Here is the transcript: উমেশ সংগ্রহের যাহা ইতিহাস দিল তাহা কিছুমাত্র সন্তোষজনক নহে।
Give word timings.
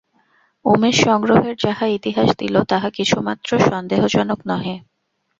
উমেশ 0.65 0.95
সংগ্রহের 1.03 1.55
যাহা 1.57 1.85
ইতিহাস 1.89 2.29
দিল 2.39 2.55
তাহা 2.71 2.89
কিছুমাত্র 2.97 3.49
সন্তোষজনক 3.61 4.39
নহে। 4.47 4.75